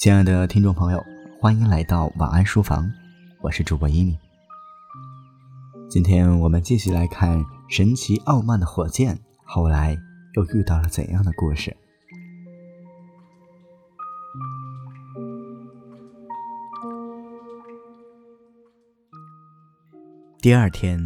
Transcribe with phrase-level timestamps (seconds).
[0.00, 1.06] 亲爱的听众朋友，
[1.38, 2.90] 欢迎来到晚安书房，
[3.42, 4.18] 我是主播一米。
[5.90, 9.94] 今天我们继续来看神奇傲慢的火箭后来
[10.36, 11.76] 又遇到了怎样的故事。
[20.40, 20.98] 第二天，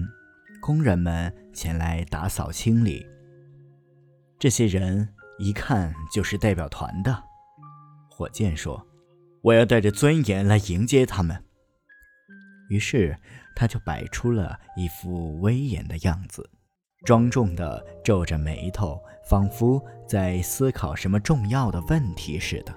[0.60, 3.04] 工人们前来打扫清理。
[4.38, 5.08] 这些人
[5.40, 7.33] 一看就是代表团的。
[8.16, 8.80] 火箭说
[9.42, 11.44] ：“我要带着尊严来迎接他们。”
[12.70, 13.16] 于是
[13.56, 16.48] 他就摆出了一副威严的样子，
[17.04, 22.72] 庄重地皱着眉头，仿佛在思考什么重要的问题似的。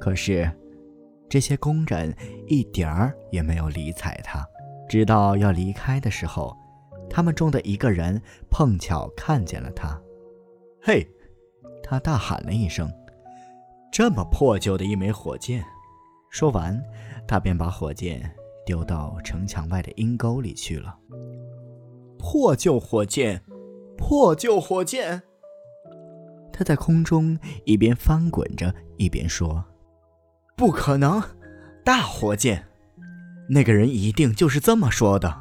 [0.00, 0.50] 可是，
[1.28, 4.46] 这些工人一点儿也没有理睬他。
[4.88, 6.56] 直到要离开的时候，
[7.10, 10.00] 他们中的一个人碰巧看见了他。
[10.80, 11.06] “嘿！”
[11.84, 12.90] 他大喊了一声
[13.94, 15.64] ，“这么破旧的一枚火箭！”
[16.28, 16.82] 说完，
[17.28, 18.28] 他便把火箭
[18.66, 20.98] 丢到城墙外的阴沟里去了。
[22.18, 23.40] 破旧火箭，
[23.96, 25.22] 破旧火箭！
[26.52, 29.64] 他在空中一边翻滚着，一边说
[30.58, 31.22] ：“不可能，
[31.84, 32.66] 大火箭！”
[33.48, 35.32] 那个人一定就是这么说的。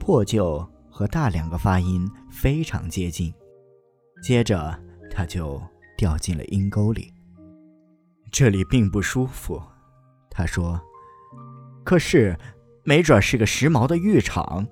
[0.00, 3.34] 破旧和大两个发音非常接近。
[4.22, 4.74] 接着，
[5.10, 5.60] 他就
[5.98, 7.12] 掉进了阴沟里。
[8.30, 9.62] 这里并不舒服，
[10.30, 10.80] 他说。
[11.84, 12.38] 可是，
[12.84, 14.66] 没准是个时髦的浴场。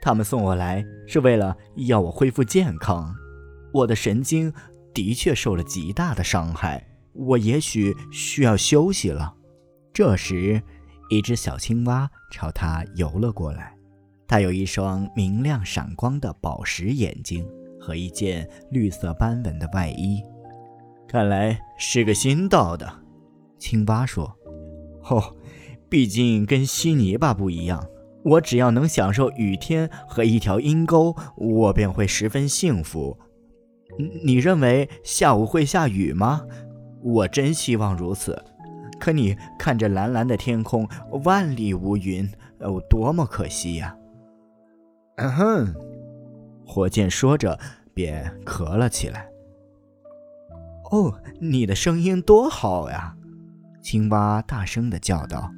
[0.00, 3.14] 他们送我来是为了要我恢复健康。
[3.72, 4.52] 我的神经
[4.94, 9.34] 的确受了极大的伤害，我也许需要休息了。
[9.92, 10.62] 这时。
[11.08, 13.72] 一只小青蛙朝他游了过来，
[14.26, 17.48] 它有一双明亮闪光的宝石眼睛
[17.80, 20.20] 和一件绿色斑纹的外衣，
[21.16, 22.86] 看来是个新到的。
[23.56, 24.36] 青蛙说
[25.08, 25.34] ：“哦，
[25.88, 27.82] 毕竟跟稀泥巴不一样。
[28.22, 33.18] 我只要能享受雨天和一条阴沟，我便会十分幸福。
[34.26, 36.42] 你认为下午会下雨吗？
[37.02, 38.38] 我真希望如此。”
[39.00, 40.86] 可你看着蓝蓝的天空，
[41.24, 43.96] 万里无云，哦，多么可惜呀！
[45.16, 45.74] 嗯哼，
[46.66, 47.58] 火箭说着
[47.94, 49.26] 便咳了起来。
[50.90, 53.14] 哦，你的声音多好呀！
[53.82, 55.52] 青蛙大声的叫道，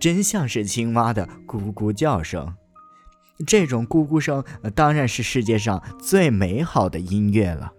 [0.00, 2.54] 真像是青蛙的咕咕叫声。
[3.46, 4.44] 这种咕咕声
[4.74, 7.72] 当然是世界上最美好的音乐了。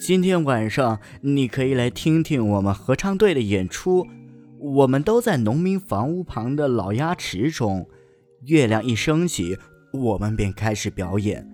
[0.00, 4.06] 今天晚上你可以来听听我们合唱队的演出。
[4.58, 7.88] 我们都在农民房屋旁的老鸭池中。
[8.46, 9.56] 月亮一升起，
[9.92, 11.48] 我们便开始表演，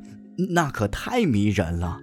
[0.50, 2.00] 那可太迷人了。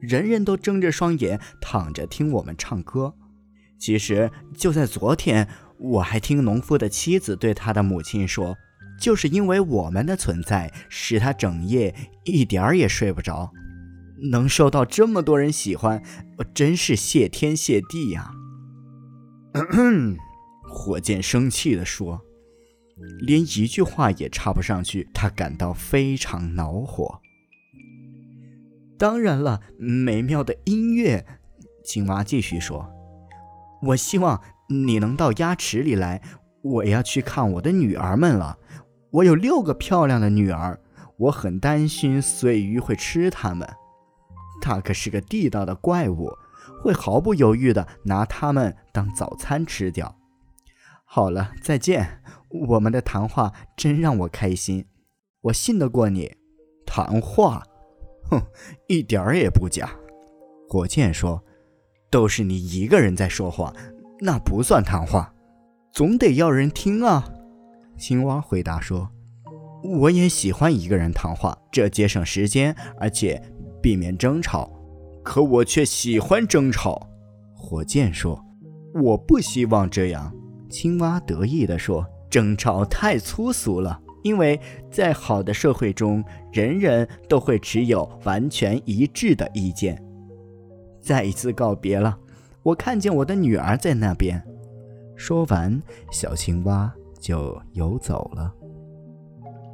[0.00, 3.14] 人人都睁着双眼躺着听我们唱歌。
[3.78, 5.48] 其实就在昨天，
[5.78, 8.56] 我还听农夫的妻子对他的母亲说，
[9.00, 11.94] 就是因为我们的存在，使他整夜
[12.24, 13.52] 一点儿也睡不着。
[14.32, 16.02] 能受到这么多人喜欢，
[16.52, 18.32] 真是谢天谢地呀！
[20.68, 22.20] 火箭生气地说，
[23.20, 27.20] 连一句话也插不上去，他感到非常恼火。
[28.98, 31.24] 当然了，美妙的音乐，
[31.84, 32.90] 青蛙继续说
[33.82, 36.20] ：“我希望你能到鸭池里来，
[36.62, 38.58] 我要去看我的女儿们了。
[39.10, 40.80] 我有六个漂亮的女儿，
[41.16, 43.68] 我很担心碎鱼会吃它们。”
[44.60, 46.28] 它可是个地道的怪物，
[46.82, 50.16] 会毫不犹豫地拿它们当早餐吃掉。
[51.04, 52.20] 好了，再见。
[52.50, 54.86] 我们的谈话真让我开心，
[55.42, 56.36] 我信得过你。
[56.84, 57.62] 谈话？
[58.30, 58.40] 哼，
[58.86, 59.90] 一点儿也不假。
[60.68, 61.42] 火箭说
[62.10, 63.74] ：“都是你一个人在说话，
[64.20, 65.32] 那不算谈话，
[65.92, 67.28] 总得要人听啊。”
[67.98, 69.10] 青蛙回答说
[69.82, 73.42] ：“我也喜欢一个人谈话，这节省时间，而且……”
[73.80, 74.68] 避免争吵，
[75.22, 77.08] 可我却喜欢争吵。
[77.54, 78.44] 火箭说
[79.02, 80.34] ：“我不希望这样。”
[80.68, 84.60] 青蛙得意地说：“争吵太粗俗了，因为
[84.90, 90.02] 在好的社会中，人人都会持有完全一致的意见。”
[91.00, 92.18] 再一次告别了，
[92.62, 94.42] 我看见我的女儿在那边。
[95.16, 98.54] 说完，小青蛙就游走了。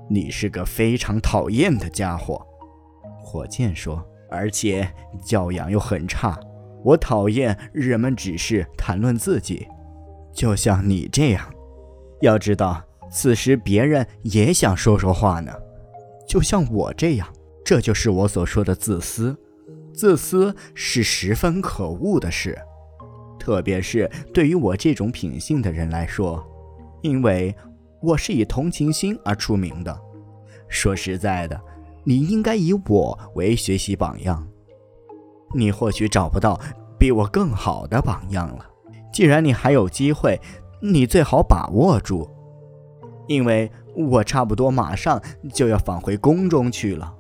[0.09, 2.41] 你是个非常讨厌的家伙。
[3.21, 4.87] 火箭说：“而且
[5.25, 6.39] 教养又很差，
[6.85, 9.67] 我讨厌人们只是谈论自己，
[10.33, 11.43] 就像你这样。
[12.21, 12.83] 要知道，
[13.15, 15.53] 此时别人也想说说话呢，
[16.27, 17.29] 就像我这样。
[17.65, 19.35] 这就是我所说的自私。
[19.95, 22.59] 自私是十分可恶的事，
[23.39, 26.45] 特别是对于我这种品性的人来说，
[27.03, 27.55] 因为
[28.03, 29.97] 我是以同情心而出名的。
[30.69, 31.59] 说实在的，
[32.03, 34.45] 你应该以我为学习榜样。
[35.55, 36.61] 你或许找不到
[36.99, 38.67] 比我更好的榜样了。
[39.13, 40.39] 既然你还有机会，
[40.83, 42.29] 你最好把握住，
[43.27, 45.21] 因为我差不多马上
[45.53, 47.15] 就要返回宫中去了。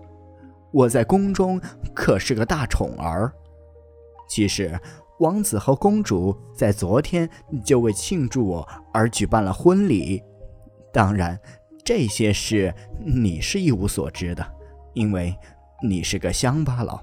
[0.73, 1.61] 我在宫中
[1.95, 3.33] 可是个大宠儿。
[4.29, 4.79] 其实。
[5.21, 7.31] 王子和公主在昨天
[7.65, 10.21] 就为庆祝我而举办了婚礼。
[10.93, 11.39] 当然，
[11.85, 14.45] 这些事你是一无所知的，
[14.93, 15.33] 因为
[15.85, 17.01] 你是个乡巴佬，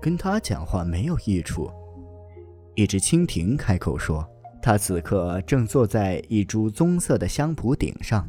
[0.00, 1.70] 跟他讲话没有益处。
[2.74, 4.26] 一只蜻蜓开口说
[4.62, 8.26] ：“他此刻正坐在一株棕色的香蒲顶上，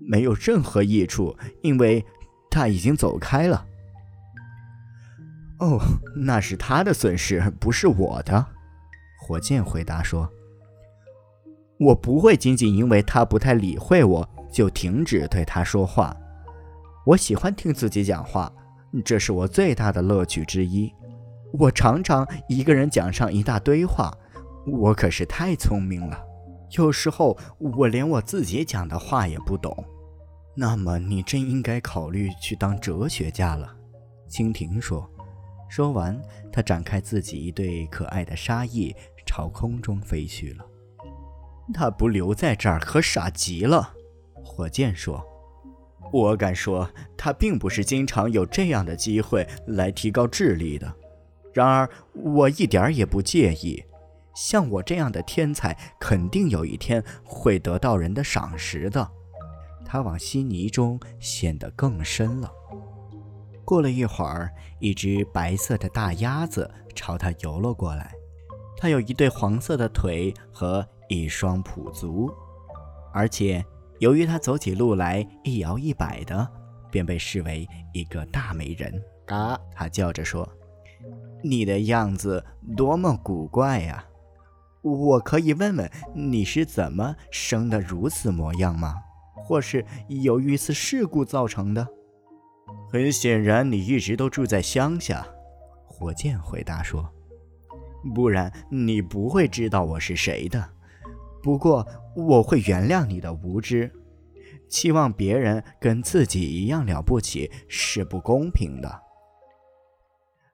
[0.00, 2.04] 没有任何益处，因为
[2.50, 3.64] 他已经走开了。”
[5.60, 5.80] 哦，
[6.16, 8.44] 那是他的损失，不是我的。
[9.20, 10.28] 火箭回答说
[11.78, 16.16] ：“我不会仅仅因为他不太理会我就停止对他说话。
[17.04, 18.52] 我喜欢听自己讲话，
[19.04, 20.92] 这是我最大的乐趣之一。
[21.52, 24.16] 我常常一个人讲上一大堆话，
[24.70, 26.24] 我可是太聪明了。
[26.72, 29.84] 有时候我连我自己讲的话也不懂。
[30.54, 33.74] 那么你真应该考虑去当哲学家了。”
[34.28, 35.08] 蜻蜓说。
[35.70, 36.18] 说完，
[36.50, 38.94] 他展开自己一对可爱的沙翼。
[39.26, 40.64] 朝空中飞去了。
[41.74, 43.92] 他不留在这儿可傻极了。
[44.42, 45.22] 火箭说
[46.10, 50.90] ：“我敢说，他并不是经常有这样的机会来提高智力的。
[51.52, 53.84] 然而，我一点也不介意。
[54.40, 59.10] 像我这样的天才，肯定有一天会得到人的赏识的。”
[59.84, 62.52] 他往稀泥中陷得更深了。
[63.64, 64.48] 过了一会儿，
[64.78, 68.12] 一只白色的大鸭子朝他游了过来。
[68.76, 72.30] 它有一对黄色的腿和一双蹼足，
[73.12, 73.64] 而且
[73.98, 76.48] 由于它走起路来一摇一摆的，
[76.92, 79.02] 便被视为一个大美人。
[79.26, 80.48] 嘎，它叫着说
[81.42, 82.44] ：“你的样子
[82.76, 84.04] 多么古怪呀！
[84.92, 88.94] 我可以问问你是怎么生的如此模样吗？
[89.36, 91.86] 或是由于一次事故造成的？”
[92.90, 95.26] 很显然，你一直都住在乡下。”
[95.86, 97.12] 火箭回答说。
[98.14, 100.70] 不然你不会知道我是谁的。
[101.42, 103.92] 不过我会原谅你的无知。
[104.68, 109.02] 期望别人跟自己一样了不起是不公平的。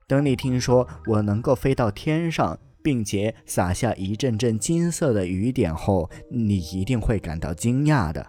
[0.06, 8.25] 等你听说我能够飞到天上，并且洒下一阵阵金色的雨点后，你一定会感到惊讶的。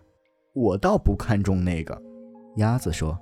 [0.54, 2.02] 我倒不看重那个，
[2.56, 3.20] 鸭子说，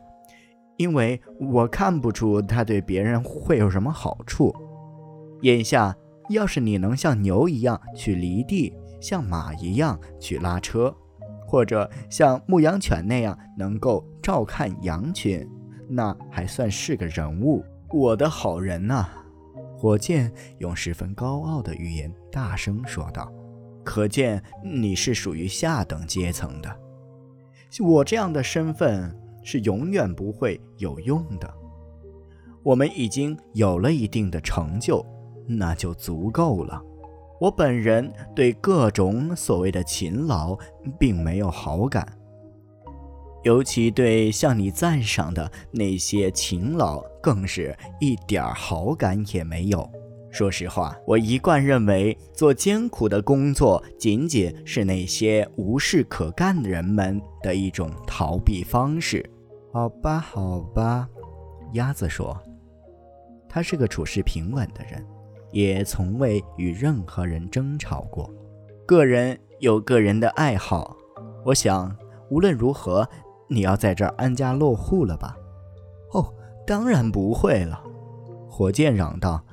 [0.77, 4.53] 因为我看不出它对别人会有什么好处。
[5.41, 5.97] 眼下，
[6.29, 8.71] 要是你能像牛一样去犁地，
[9.01, 10.95] 像马一样去拉车，
[11.47, 15.43] 或者像牧羊犬那样能够照看羊群，
[15.89, 17.65] 那还算是个人物。
[17.89, 19.09] 我的好人呐！
[19.83, 23.29] 火箭用十分高傲的语言大声说道
[23.83, 26.73] ：“可见你是属于下等阶层的。
[27.81, 29.13] 我这样的身份
[29.43, 31.53] 是永远不会有用的。
[32.63, 35.05] 我们已经有了一定的成就。”
[35.45, 36.81] 那就足够了。
[37.41, 40.57] 我本人对各种所谓的勤劳
[40.97, 42.07] 并没有好感，
[43.43, 49.87] 尤其对向你赞赏的那些勤劳，更是一点好感也没有。
[50.31, 59.23] 说实话，我一贯认为做艰苦的工作仅仅是那些无事可干的人们的一种逃避方式。
[59.71, 61.07] 好吧，好吧，
[61.73, 62.35] 鸭子说，
[63.47, 65.05] 他是个处事平稳的人。
[65.51, 68.27] 也从未与任何人争吵过。
[68.87, 70.97] 个人有个人的爱好，
[71.45, 71.95] 我想
[72.31, 73.07] 无论如何，
[73.47, 75.37] 你要在这儿安家落户了吧？
[76.13, 76.33] 哦，
[76.65, 77.83] 当然不会了。
[78.49, 79.43] 火箭嚷道：“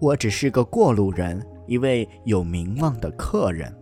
[0.00, 3.74] 我只是个过路人，一位有名望的客人。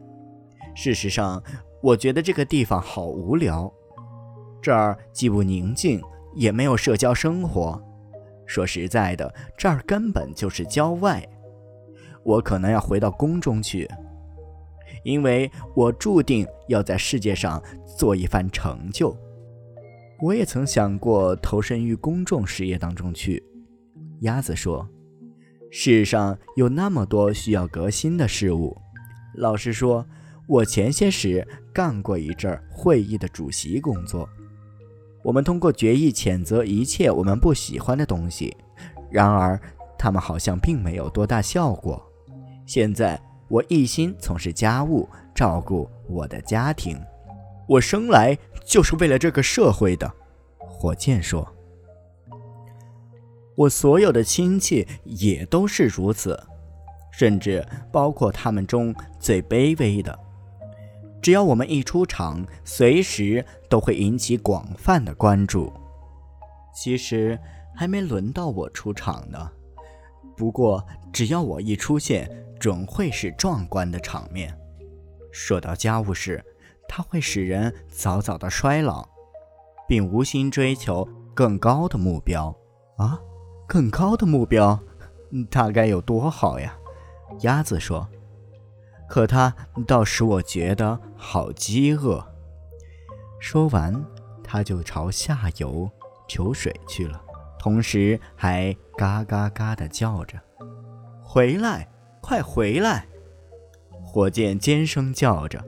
[0.75, 1.43] 事实上，
[1.83, 3.73] 我觉得这个地方好无聊，
[4.63, 6.01] 这儿既不宁静，
[6.35, 7.81] 也没有社交生活。
[8.47, 11.23] 说实在的，这儿根本就是郊外。”
[12.25, 13.87] 我可能要回到宫中去，
[15.03, 17.63] 因为我注定要在世界上
[17.99, 19.15] 做一番成就。
[20.25, 23.45] 我也曾想过投身于公众事业当中去。
[24.21, 24.89] 鸭子说
[25.71, 28.75] ：“世上有那么多需要革新的事物。
[29.35, 30.07] 老实说，
[30.47, 34.27] 我前些时干过一阵会议的主席工作。
[35.23, 38.57] 我们通过决议谴责一切我们不喜欢的东西，
[39.11, 39.61] 然而
[39.99, 42.03] 他们好像并没有多大效果。”
[42.65, 46.97] 现在我一心从事家务，照顾我的家庭。
[47.67, 50.13] 我生来就是为了这个社会的。”
[50.59, 51.47] 火箭说
[53.57, 56.39] ：“我所有的亲戚也都是如此，
[57.13, 60.19] 甚至包括他们中最卑微的。
[61.23, 65.73] 只要我们一出场，随时都会引起广泛的关注。
[66.75, 67.39] 其实
[67.75, 69.51] 还没轮到我出场呢。
[70.37, 72.29] 不过只要我一出现，
[72.59, 74.55] 准会是壮观的场面。
[75.33, 76.45] 说到家务事，
[76.89, 79.09] 它会使人早早的衰老。”
[79.87, 82.57] 并无心追求更高的目标，
[82.97, 83.21] 啊，
[83.69, 84.81] 更高的目标，
[85.51, 86.75] 大该有多好呀？
[87.41, 88.09] 鸭子说。
[89.07, 89.55] 可它
[89.87, 92.27] 倒使我觉得好饥饿。
[93.39, 94.03] 说完，
[94.43, 95.91] 它就朝下游
[96.27, 97.23] 求水去了，
[97.59, 100.41] 同时还嘎嘎嘎地叫着
[101.23, 101.87] ：“回来，
[102.23, 103.07] 快回来！”
[104.03, 105.63] 火箭尖声叫着：“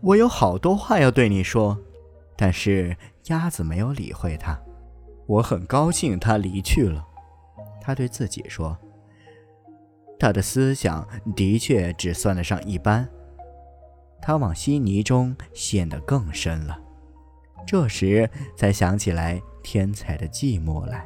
[0.00, 1.78] 我有好多话要对你说。”
[2.36, 2.96] 但是。
[3.28, 4.56] 鸭子没有理会他，
[5.26, 7.04] 我很高兴他离去了。
[7.80, 8.78] 他对自己说
[10.16, 13.08] ：“他的思想的确只算得上一般。”
[14.22, 16.78] 他往稀泥中陷得更深了。
[17.66, 21.04] 这时才想起来天才的寂寞来。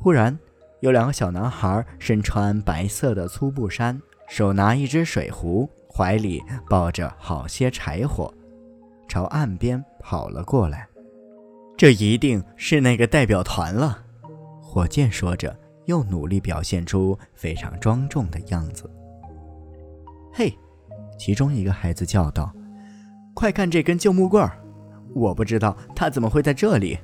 [0.00, 0.38] 忽然，
[0.80, 5.68] 有两个小男孩身穿白色的粗布衫，手拿一只水壶，
[5.98, 6.40] 怀里
[6.70, 8.32] 抱着好些柴火。
[9.08, 10.86] 朝岸边跑了过来，
[11.76, 13.98] 这一定是那个代表团了。
[14.62, 18.88] 火箭说着，又努力表现出非常庄重的样子。
[20.32, 20.56] 嘿，
[21.18, 22.52] 其中一个孩子叫道
[23.34, 24.56] ：“快看这根旧木棍儿！
[25.16, 26.96] 我不知道它怎么会在这里。”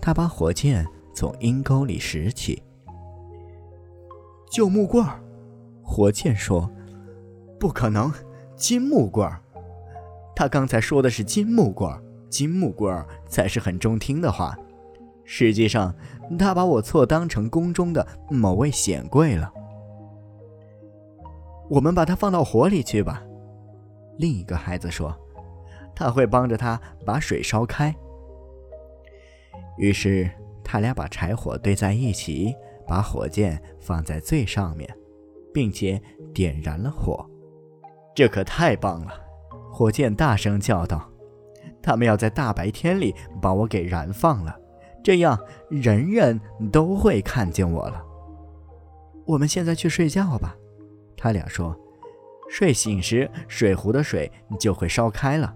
[0.00, 2.62] 他把火箭从阴沟里拾起。
[4.52, 5.18] 旧木棍儿，
[5.82, 6.70] 火箭说
[7.58, 8.12] ：“不可能，
[8.56, 9.40] 金木棍儿。”
[10.34, 12.00] 他刚才说的是金木棍儿，
[12.30, 14.56] 金木棍儿才是很中听的话。
[15.24, 15.94] 实际上，
[16.38, 19.52] 他把我错当成宫中的某位显贵了。
[21.68, 23.22] 我们把它放到火里去吧。
[24.16, 25.14] 另一个孩子说
[25.94, 27.94] ：“他会帮着他把水烧开。”
[29.76, 30.30] 于是，
[30.64, 32.54] 他俩把柴火堆在一起，
[32.86, 34.88] 把火箭放在最上面，
[35.52, 36.00] 并且
[36.32, 37.28] 点燃了火。
[38.18, 39.14] 这可太棒了！
[39.70, 41.08] 火箭大声叫道
[41.80, 44.58] ：“他们要在大白天里把我给燃放了，
[45.04, 45.38] 这样
[45.70, 46.40] 人人
[46.72, 48.04] 都会看见我了。”
[49.24, 50.56] 我们现在去睡觉吧，
[51.16, 51.78] 他俩说。
[52.50, 55.54] 睡醒时，水壶的水就会烧开了。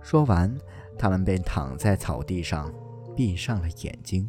[0.00, 0.56] 说完，
[0.98, 2.72] 他们便躺在草地上，
[3.14, 4.26] 闭上了眼睛。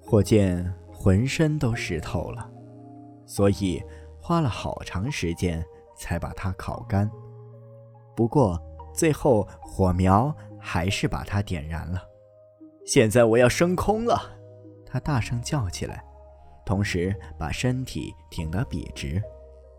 [0.00, 2.50] 火箭浑身都湿透了，
[3.26, 3.82] 所以
[4.26, 5.64] 花了好长时间。
[5.98, 7.10] 才把它烤干，
[8.14, 8.60] 不过
[8.92, 10.30] 最后火苗
[10.60, 12.02] 还是把它点燃了。
[12.84, 14.20] 现在我要升空了，
[14.84, 16.04] 他大声叫起来，
[16.66, 19.22] 同时把身体挺得笔直。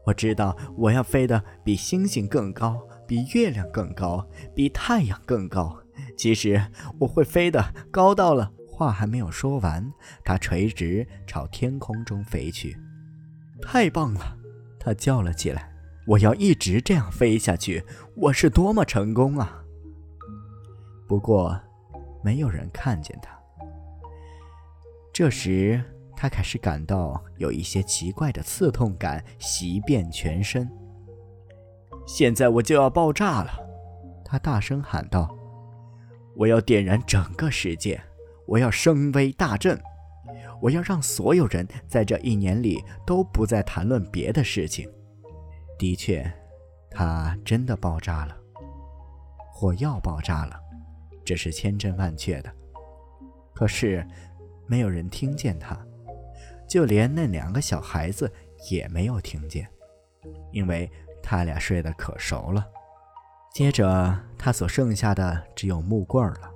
[0.06, 5.77] 我知道我要飞得比星星更高，比月亮更高，比太阳更高。
[6.18, 6.60] 其实
[7.00, 8.51] 我会飞得高到了……
[8.68, 12.75] 话还没有说完，他垂直朝天空中飞去。
[13.62, 14.37] 太棒了！
[14.88, 15.70] 他叫了起来。
[16.06, 17.84] 我要一直这样飞下去，
[18.15, 19.62] 我是多么成功啊！
[21.06, 21.60] 不过，
[22.24, 23.38] 没有人看见他。
[25.12, 25.84] 这时，
[26.15, 30.72] 他开始感到有一些奇怪的刺痛感袭遍全身。
[32.06, 33.51] 现在我就要爆炸了！
[34.24, 35.38] 他大声喊道
[36.34, 38.01] ：“我要点燃整个世界！
[38.46, 39.77] 我要声威大振！
[40.61, 44.89] 我要让所有人在这一年里都不再谈论别的事情。”
[45.77, 46.31] 的确，
[46.89, 48.35] 它真的爆炸了，
[49.53, 50.59] 火药爆炸了，
[51.23, 52.51] 这是千真万确的。
[53.53, 54.07] 可是，
[54.65, 55.77] 没有人听见它，
[56.67, 58.31] 就连那两个小孩子
[58.69, 59.67] 也没有听见，
[60.51, 60.89] 因为
[61.21, 62.67] 他俩睡得可熟了。
[63.53, 66.51] 接着，他所剩下的只有木棍了。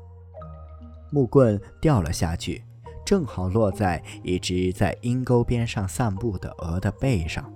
[1.12, 2.64] 木棍掉了下去，
[3.12, 7.54] 正好落在一只在阴沟边上散步的鹅的背上。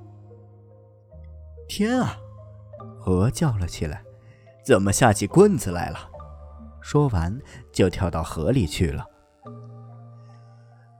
[1.65, 2.17] 天啊！
[3.05, 4.03] 鹅叫了起来
[4.65, 6.09] ：“怎么下起棍子来了？”
[6.83, 7.39] 说完，
[7.71, 9.05] 就跳到河里去了。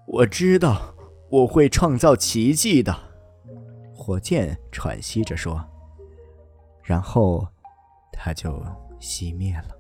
[0.07, 0.95] 我知道
[1.29, 2.97] 我会创造奇迹的，
[3.93, 5.62] 火箭喘息着说。
[6.81, 7.45] 然后，
[8.13, 8.53] 它就
[9.01, 9.75] 熄灭了。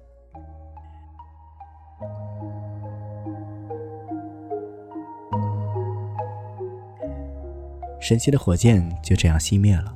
[8.05, 9.91] 神奇的火箭就这样熄灭了。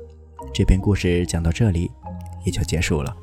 [0.52, 1.92] 这篇故事讲到这里，
[2.44, 3.16] 也就结束了。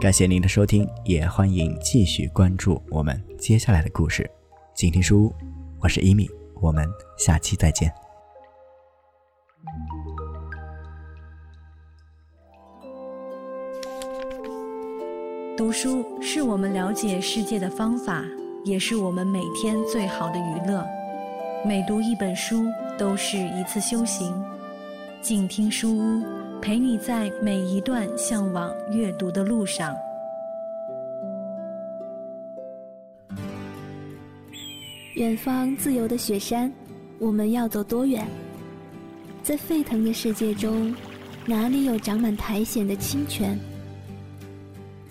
[0.00, 4.28] 感谢您的收听，也欢迎继续关注我们接下来的故事。
[4.74, 5.34] 静听书屋，
[5.78, 6.28] 我是伊米，
[6.60, 6.84] 我们
[7.16, 7.94] 下期再见。
[15.56, 18.24] 读书是我们了解世界的方法，
[18.64, 20.84] 也是我们每天最好的娱乐。
[21.66, 22.66] 每读一本书，
[22.98, 24.44] 都是一次修行。
[25.22, 26.22] 静听书屋，
[26.60, 29.96] 陪你在每一段向往阅读的路上。
[35.14, 36.70] 远方自由的雪山，
[37.18, 38.26] 我们要走多远？
[39.42, 40.94] 在沸腾的世界中，
[41.46, 43.58] 哪里有长满苔藓的清泉？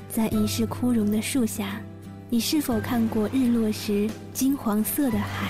[0.08, 1.82] 在一世枯荣的树下，
[2.30, 5.50] 你是否看过日落时金黄色的海？